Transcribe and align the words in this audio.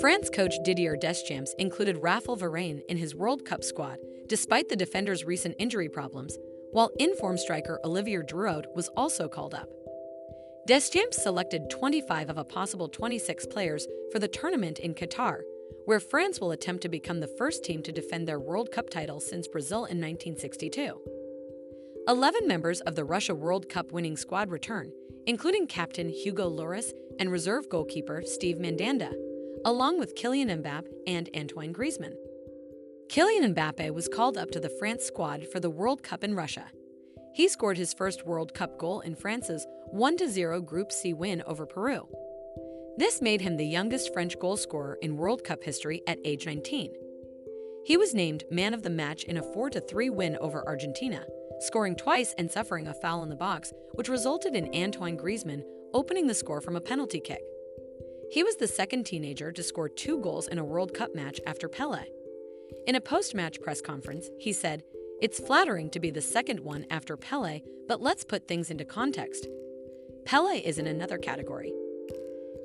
France 0.00 0.30
coach 0.30 0.54
Didier 0.64 0.96
Deschamps 0.96 1.54
included 1.58 1.98
Raphael 1.98 2.34
Varane 2.34 2.80
in 2.88 2.96
his 2.96 3.14
World 3.14 3.44
Cup 3.44 3.62
squad, 3.62 3.98
despite 4.28 4.70
the 4.70 4.76
defender's 4.76 5.26
recent 5.26 5.56
injury 5.58 5.90
problems, 5.90 6.38
while 6.72 6.90
in-form 6.98 7.36
striker 7.36 7.78
Olivier 7.84 8.22
Giroud 8.22 8.64
was 8.74 8.88
also 8.96 9.28
called 9.28 9.52
up. 9.52 9.68
Deschamps 10.66 11.22
selected 11.22 11.68
25 11.68 12.30
of 12.30 12.38
a 12.38 12.44
possible 12.44 12.88
26 12.88 13.44
players 13.48 13.86
for 14.10 14.18
the 14.18 14.28
tournament 14.28 14.78
in 14.78 14.94
Qatar, 14.94 15.40
where 15.84 16.00
France 16.00 16.40
will 16.40 16.52
attempt 16.52 16.80
to 16.80 16.88
become 16.88 17.20
the 17.20 17.34
first 17.36 17.62
team 17.62 17.82
to 17.82 17.92
defend 17.92 18.26
their 18.26 18.40
World 18.40 18.70
Cup 18.72 18.88
title 18.88 19.20
since 19.20 19.48
Brazil 19.48 19.80
in 19.80 20.00
1962. 20.00 20.98
Eleven 22.08 22.48
members 22.48 22.80
of 22.80 22.94
the 22.94 23.04
Russia 23.04 23.34
World 23.34 23.68
Cup 23.68 23.92
winning 23.92 24.16
squad 24.16 24.50
return, 24.50 24.92
including 25.26 25.66
captain 25.66 26.08
Hugo 26.08 26.48
Lloris 26.48 26.92
and 27.18 27.30
reserve 27.30 27.68
goalkeeper 27.68 28.22
Steve 28.24 28.56
Mandanda, 28.56 29.12
along 29.64 29.98
with 29.98 30.14
Kylian 30.14 30.62
Mbappe 30.62 30.88
and 31.06 31.28
Antoine 31.36 31.72
Griezmann. 31.72 32.14
Kylian 33.08 33.54
Mbappe 33.54 33.92
was 33.92 34.08
called 34.08 34.38
up 34.38 34.50
to 34.52 34.60
the 34.60 34.74
France 34.78 35.04
squad 35.04 35.46
for 35.52 35.60
the 35.60 35.70
World 35.70 36.02
Cup 36.02 36.24
in 36.24 36.34
Russia. 36.34 36.66
He 37.34 37.48
scored 37.48 37.76
his 37.76 37.94
first 37.94 38.26
World 38.26 38.54
Cup 38.54 38.78
goal 38.78 39.00
in 39.00 39.14
France's 39.14 39.66
1-0 39.94 40.64
Group 40.64 40.92
C 40.92 41.12
win 41.12 41.42
over 41.46 41.66
Peru. 41.66 42.08
This 42.96 43.20
made 43.20 43.40
him 43.40 43.56
the 43.56 43.66
youngest 43.66 44.12
French 44.12 44.38
goalscorer 44.38 44.94
in 45.02 45.16
World 45.16 45.44
Cup 45.44 45.62
history 45.62 46.02
at 46.06 46.18
age 46.24 46.46
19. 46.46 46.92
He 47.84 47.96
was 47.96 48.14
named 48.14 48.44
man 48.50 48.74
of 48.74 48.82
the 48.82 48.90
match 48.90 49.24
in 49.24 49.36
a 49.36 49.42
4-3 49.42 50.10
win 50.10 50.36
over 50.40 50.66
Argentina, 50.66 51.24
scoring 51.60 51.96
twice 51.96 52.34
and 52.38 52.50
suffering 52.50 52.86
a 52.86 52.94
foul 52.94 53.22
in 53.22 53.28
the 53.28 53.36
box, 53.36 53.72
which 53.94 54.08
resulted 54.08 54.54
in 54.54 54.74
Antoine 54.74 55.16
Griezmann 55.16 55.62
opening 55.92 56.26
the 56.26 56.34
score 56.34 56.60
from 56.60 56.76
a 56.76 56.80
penalty 56.80 57.20
kick. 57.20 57.42
He 58.30 58.44
was 58.44 58.54
the 58.56 58.68
second 58.68 59.06
teenager 59.06 59.50
to 59.50 59.62
score 59.62 59.88
two 59.88 60.20
goals 60.20 60.46
in 60.46 60.58
a 60.58 60.64
World 60.64 60.94
Cup 60.94 61.16
match 61.16 61.40
after 61.46 61.68
Pele. 61.68 62.04
In 62.86 62.94
a 62.94 63.00
post 63.00 63.34
match 63.34 63.60
press 63.60 63.80
conference, 63.80 64.30
he 64.38 64.52
said, 64.52 64.84
It's 65.20 65.40
flattering 65.40 65.90
to 65.90 65.98
be 65.98 66.12
the 66.12 66.20
second 66.20 66.60
one 66.60 66.86
after 66.90 67.16
Pele, 67.16 67.62
but 67.88 68.00
let's 68.00 68.24
put 68.24 68.46
things 68.46 68.70
into 68.70 68.84
context. 68.84 69.48
Pele 70.24 70.58
is 70.58 70.78
in 70.78 70.86
another 70.86 71.18
category. 71.18 71.72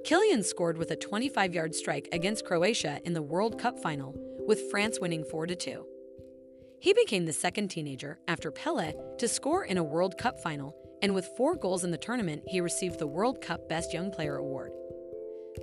Kylian 0.03 0.44
scored 0.44 0.77
with 0.77 0.91
a 0.91 0.95
25 0.95 1.55
yard 1.55 1.73
strike 1.73 2.09
against 2.11 2.45
Croatia 2.45 3.02
in 3.03 3.13
the 3.13 3.23
World 3.23 3.59
Cup 3.59 3.79
final, 3.81 4.13
with 4.47 4.69
France 4.69 5.00
winning 5.00 5.23
4 5.23 5.47
2. 5.47 5.85
He 6.79 6.94
became 6.94 7.25
the 7.25 7.33
second 7.33 7.69
teenager 7.69 8.19
after 8.27 8.52
Pele 8.52 8.94
to 9.17 9.27
score 9.27 9.66
in 9.66 9.79
a 9.79 9.83
World 9.83 10.16
Cup 10.19 10.39
final, 10.44 10.75
and 11.02 11.16
with 11.16 11.25
four 11.35 11.55
goals 11.55 11.83
in 11.83 11.89
the 11.89 11.97
tournament, 11.97 12.44
he 12.45 12.61
received 12.61 13.00
the 13.00 13.07
World 13.07 13.41
Cup 13.41 13.67
Best 13.67 13.94
Young 13.94 14.11
Player 14.11 14.35
award. 14.35 14.72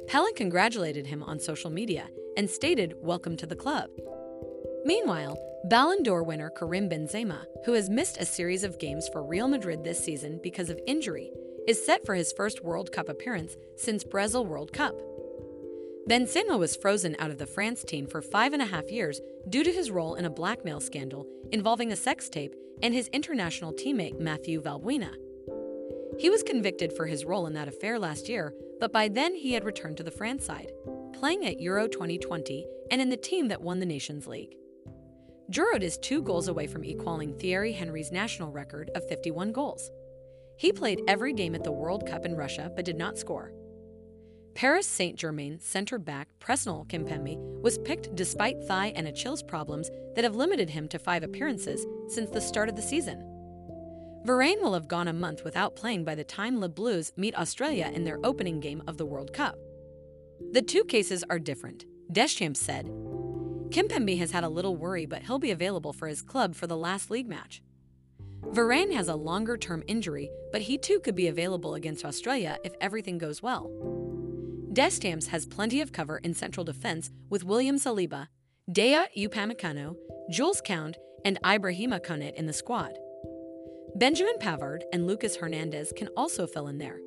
Pele 0.07 0.33
congratulated 0.35 1.07
him 1.07 1.23
on 1.23 1.39
social 1.39 1.71
media 1.71 2.09
and 2.37 2.49
stated, 2.49 2.95
Welcome 3.01 3.37
to 3.39 3.47
the 3.47 3.57
club. 3.57 3.91
Meanwhile, 4.85 5.39
Ballon 5.65 6.03
d'Or 6.03 6.23
winner 6.23 6.51
Karim 6.51 6.89
Benzema, 6.89 7.45
who 7.65 7.73
has 7.75 7.89
missed 7.89 8.19
a 8.19 8.27
series 8.27 8.65
of 8.65 8.79
games 8.79 9.09
for 9.13 9.23
Real 9.23 9.49
Madrid 9.49 9.85
this 9.85 10.03
season 10.03 10.41
because 10.43 10.71
of 10.71 10.81
injury, 10.87 11.31
is 11.69 11.85
set 11.85 12.05
for 12.05 12.15
his 12.15 12.33
first 12.33 12.65
World 12.65 12.91
Cup 12.91 13.09
appearance 13.09 13.57
since 13.77 14.03
Brazil 14.03 14.45
World 14.45 14.73
Cup. 14.73 15.01
Benzema 16.09 16.59
was 16.59 16.75
frozen 16.75 17.15
out 17.21 17.31
of 17.31 17.39
the 17.39 17.47
France 17.47 17.85
team 17.85 18.09
for 18.09 18.21
five 18.21 18.53
and 18.53 18.61
a 18.61 18.67
half 18.67 18.91
years 18.91 19.21
due 19.49 19.63
to 19.63 19.71
his 19.73 19.91
role 19.91 20.17
in 20.17 20.25
a 20.25 20.31
blackmail 20.31 20.81
scandal 20.81 21.29
involving 21.53 21.93
a 21.93 21.97
sex 21.97 22.29
tape 22.29 22.55
and 22.83 22.93
his 22.93 23.07
international 23.09 23.73
teammate 23.73 24.19
Matthew 24.19 24.61
Valbuena. 24.61 25.15
He 26.19 26.29
was 26.29 26.43
convicted 26.43 26.93
for 26.93 27.07
his 27.07 27.25
role 27.25 27.47
in 27.47 27.55
that 27.55 27.69
affair 27.69 27.99
last 27.99 28.29
year, 28.29 28.53
but 28.83 28.93
by 28.93 29.07
then 29.07 29.33
he 29.33 29.53
had 29.53 29.63
returned 29.63 29.97
to 29.97 30.03
the 30.03 30.11
France 30.11 30.45
side, 30.45 30.73
playing 31.13 31.47
at 31.47 31.61
Euro 31.61 31.87
2020 31.87 32.67
and 32.91 33.01
in 33.01 33.11
the 33.11 33.17
team 33.17 33.47
that 33.47 33.63
won 33.63 33.79
the 33.79 33.87
Nations 33.87 34.27
League. 34.27 34.57
Giroud 35.53 35.83
is 35.83 35.97
two 35.99 36.21
goals 36.21 36.49
away 36.49 36.67
from 36.67 36.85
equaling 36.85 37.39
Thierry 37.39 37.71
Henry's 37.71 38.11
national 38.11 38.51
record 38.51 38.91
of 38.97 39.09
51 39.09 39.53
goals. 39.53 39.89
He 40.57 40.73
played 40.73 41.01
every 41.07 41.33
game 41.33 41.55
at 41.55 41.63
the 41.63 41.71
World 41.71 42.09
Cup 42.09 42.27
in 42.27 42.35
Russia 42.35 42.73
but 42.75 42.85
did 42.85 42.99
not 42.99 43.17
score. 43.17 43.53
Paris 44.57 44.89
Saint 44.89 45.17
Germain 45.17 45.61
center 45.61 45.97
back 45.97 46.27
Presnel 46.41 46.85
Kimpembe 46.89 47.39
was 47.63 47.79
picked 47.79 48.17
despite 48.17 48.65
thigh 48.65 48.93
and 48.97 49.07
Achilles 49.07 49.45
problems 49.45 49.93
that 50.17 50.25
have 50.25 50.35
limited 50.35 50.69
him 50.69 50.89
to 50.89 50.99
five 50.99 51.23
appearances 51.23 51.87
since 52.09 52.31
the 52.31 52.41
start 52.41 52.69
of 52.69 52.75
the 52.75 52.83
season. 52.83 53.32
Varane 54.25 54.63
will 54.63 54.75
have 54.75 54.87
gone 54.87 55.09
a 55.09 55.13
month 55.13 55.43
without 55.45 55.75
playing 55.75 56.05
by 56.05 56.15
the 56.15 56.23
time 56.23 56.61
Les 56.61 56.69
Bleus 56.69 57.13
meet 57.17 57.37
Australia 57.37 57.91
in 57.93 58.05
their 58.05 58.21
opening 58.23 58.61
game 58.61 58.81
of 58.87 58.97
the 58.97 59.07
World 59.07 59.33
Cup. 59.33 59.57
The 60.53 60.63
two 60.63 60.85
cases 60.85 61.25
are 61.29 61.41
different, 61.41 61.87
Deschamps 62.13 62.61
said. 62.61 62.87
Kimpembe 63.71 64.19
has 64.19 64.31
had 64.31 64.45
a 64.45 64.49
little 64.49 64.77
worry, 64.77 65.07
but 65.07 65.23
he'll 65.23 65.41
be 65.41 65.51
available 65.51 65.93
for 65.93 66.07
his 66.07 66.23
club 66.23 66.55
for 66.55 66.69
the 66.69 66.77
last 66.77 67.11
league 67.11 67.29
match. 67.29 67.63
Varane 68.43 68.93
has 68.93 69.09
a 69.09 69.17
longer 69.17 69.57
term 69.57 69.83
injury, 69.89 70.31
but 70.53 70.63
he 70.63 70.79
too 70.79 71.01
could 71.01 71.17
be 71.17 71.27
available 71.27 71.75
against 71.75 72.05
Australia 72.05 72.59
if 72.65 72.75
everything 72.81 73.19
goes 73.19 73.43
well. 73.43 73.71
Deschamps 74.73 75.29
has 75.29 75.47
plenty 75.47 75.81
of 75.81 75.93
cover 75.93 76.19
in 76.19 76.35
central 76.35 76.65
defense 76.65 77.11
with 77.29 77.45
William 77.45 77.77
Saliba, 77.77 78.29
Dayot 78.71 79.09
Upamecano, 79.17 79.97
Jules 80.31 80.63
Kounde, 80.63 80.95
and 81.25 81.41
Ibrahima 81.43 82.05
Konaté 82.05 82.35
in 82.35 82.47
the 82.47 82.53
squad. 82.53 82.93
Benjamin 83.95 84.39
Pavard 84.41 84.83
and 84.93 85.07
Lucas 85.07 85.37
Hernandez 85.37 85.93
can 85.97 86.09
also 86.17 86.47
fill 86.47 86.69
in 86.69 86.79
there. 86.79 86.99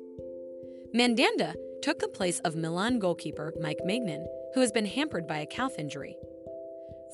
Mandanda 0.94 1.54
took 1.82 1.98
the 1.98 2.08
place 2.08 2.38
of 2.40 2.56
Milan 2.56 2.98
goalkeeper 2.98 3.52
Mike 3.60 3.80
Maignan, 3.84 4.24
who 4.54 4.60
has 4.60 4.72
been 4.72 4.86
hampered 4.86 5.26
by 5.26 5.38
a 5.38 5.46
calf 5.46 5.72
injury. 5.78 6.16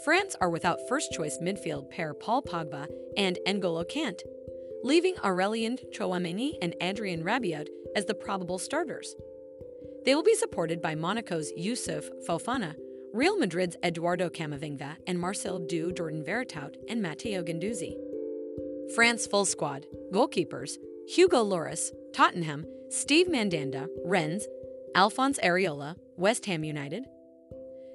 France 0.05 0.37
are 0.41 0.51
without 0.51 0.87
first-choice 0.89 1.39
midfield 1.43 1.91
pair 1.91 2.13
Paul 2.15 2.43
Pogba 2.43 2.87
and 3.17 3.39
N'Golo 3.47 3.85
Kanté, 3.85 4.23
leaving 4.83 5.15
Aurelien 5.17 5.79
Tchouameni 5.93 6.53
and 6.61 6.75
Adrien 6.83 7.25
Rabiot 7.25 7.69
as 7.97 8.05
the 8.05 8.15
probable 8.15 8.59
starters. 8.59 9.15
They 10.05 10.15
will 10.15 10.23
be 10.23 10.35
supported 10.35 10.83
by 10.83 10.95
Monaco's 10.95 11.53
Youssouf 11.59 12.09
Fofana, 12.27 12.75
Real 13.13 13.39
Madrid's 13.39 13.77
Eduardo 13.85 14.29
Camavinga, 14.29 14.97
and 15.07 15.19
Marseille 15.19 15.61
Du 15.67 15.93
Jordan 15.93 16.25
Veretout 16.25 16.75
and 16.89 17.01
Matteo 17.01 17.43
Guendouzi. 17.43 17.97
France 18.95 19.27
full 19.27 19.47
squad, 19.47 19.87
goalkeepers, 20.13 20.77
Hugo 21.09 21.43
Lloris, 21.43 21.91
Tottenham, 22.13 22.67
Steve 22.91 23.27
Mandanda, 23.27 23.87
Rennes, 24.05 24.47
Alphonse 24.95 25.39
Areola, 25.43 25.97
West 26.17 26.45
Ham 26.45 26.63
United. 26.63 27.05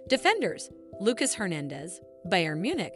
Defenders, 0.07 0.71
Lucas 0.99 1.35
Hernandez, 1.35 2.01
Bayern 2.27 2.61
Munich, 2.61 2.93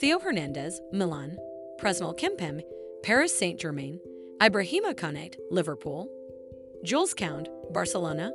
Theo 0.00 0.18
Hernandez, 0.18 0.80
Milan, 0.92 1.38
Presnel 1.80 2.18
Kimpembe, 2.18 2.62
Paris 3.04 3.38
Saint-Germain, 3.38 4.00
Ibrahima 4.40 4.94
Konaté, 4.94 5.36
Liverpool, 5.50 6.08
Jules 6.82 7.14
Kounde, 7.14 7.48
Barcelona, 7.70 8.32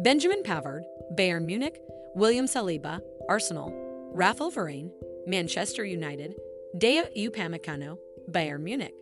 Benjamin 0.00 0.42
Pavard, 0.42 0.82
Bayern 1.16 1.44
Munich, 1.46 1.80
William 2.16 2.46
Saliba, 2.46 3.00
Arsenal, 3.28 3.72
Raphael 4.12 4.50
Varane, 4.50 4.90
Manchester 5.26 5.84
United, 5.84 6.34
Dayot 6.76 7.16
Upamecano, 7.16 7.98
Bayern 8.30 8.62
Munich. 8.62 8.94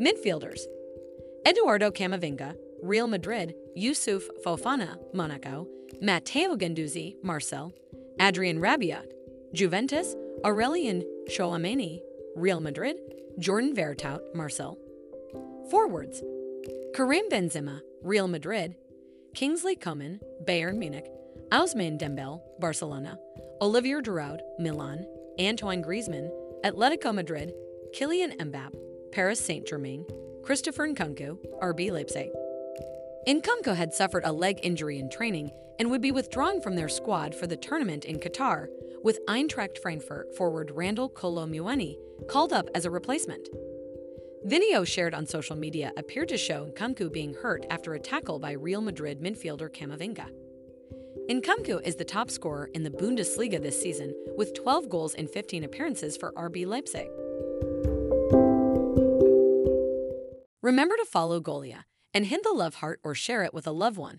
Midfielders 0.00 0.60
Eduardo 1.46 1.90
Camavinga, 1.90 2.56
Real 2.82 3.06
Madrid, 3.06 3.54
Youssouf 3.76 4.22
Fofana, 4.44 4.96
Monaco, 5.12 5.66
Matteo 6.00 6.56
Guendouzi, 6.56 7.16
Marseille, 7.22 7.72
Adrien 8.18 8.58
Rabiot, 8.58 9.06
Juventus, 9.52 10.14
Aurelien 10.42 11.04
Tchouameni, 11.28 12.00
Real 12.36 12.60
Madrid, 12.60 12.96
Jordan 13.38 13.74
Veretout, 13.74 14.20
Marseille. 14.34 14.76
Forwards 15.70 16.22
Karim 16.94 17.28
Benzema, 17.30 17.80
Real 18.02 18.28
Madrid, 18.28 18.74
Kingsley 19.34 19.76
Coman, 19.76 20.20
Bayern 20.44 20.78
Munich, 20.78 21.06
Ousmane 21.50 21.98
Dembele, 21.98 22.40
Barcelona, 22.60 23.18
Olivier 23.60 24.02
Giroud, 24.02 24.40
Milan, 24.58 25.06
Antoine 25.38 25.82
Griezmann, 25.82 26.30
Atletico 26.64 27.14
Madrid, 27.14 27.52
Kylian 27.94 28.36
Mbappe, 28.38 28.74
Paris 29.12 29.38
Saint-Germain, 29.38 30.04
Christopher 30.42 30.88
Nkunku, 30.88 31.38
RB 31.62 31.92
Leipzig. 31.92 32.28
Nkunku 33.28 33.76
had 33.76 33.94
suffered 33.94 34.24
a 34.24 34.32
leg 34.32 34.58
injury 34.64 34.98
in 34.98 35.08
training 35.08 35.52
and 35.78 35.88
would 35.88 36.02
be 36.02 36.10
withdrawn 36.10 36.60
from 36.60 36.74
their 36.74 36.88
squad 36.88 37.36
for 37.36 37.46
the 37.46 37.56
tournament 37.56 38.04
in 38.04 38.18
Qatar, 38.18 38.66
with 39.04 39.24
Eintracht 39.28 39.78
Frankfurt 39.78 40.34
forward 40.36 40.72
Randal 40.74 41.08
Kolo 41.08 41.46
Muani 41.46 41.96
called 42.28 42.52
up 42.52 42.68
as 42.74 42.84
a 42.84 42.90
replacement. 42.90 43.48
Video 44.42 44.82
shared 44.82 45.14
on 45.14 45.24
social 45.24 45.54
media 45.54 45.92
appeared 45.96 46.28
to 46.30 46.36
show 46.36 46.66
Nkunku 46.66 47.12
being 47.12 47.34
hurt 47.34 47.64
after 47.70 47.94
a 47.94 48.00
tackle 48.00 48.40
by 48.40 48.52
Real 48.52 48.80
Madrid 48.80 49.20
midfielder 49.20 49.70
Camavinga. 49.72 50.26
Nkunku 51.30 51.80
is 51.86 51.94
the 51.94 52.04
top 52.04 52.28
scorer 52.28 52.70
in 52.74 52.82
the 52.82 52.90
Bundesliga 52.90 53.62
this 53.62 53.80
season 53.80 54.12
with 54.36 54.52
12 54.54 54.88
goals 54.88 55.14
in 55.14 55.28
15 55.28 55.62
appearances 55.62 56.16
for 56.16 56.32
RB 56.32 56.66
Leipzig. 56.66 57.08
Remember 60.64 60.96
to 60.96 61.04
follow 61.04 61.42
Golia 61.42 61.84
and 62.14 62.24
hit 62.24 62.42
the 62.42 62.48
love 62.48 62.76
heart 62.76 62.98
or 63.04 63.14
share 63.14 63.44
it 63.44 63.52
with 63.52 63.66
a 63.66 63.70
loved 63.70 63.98
one. 63.98 64.12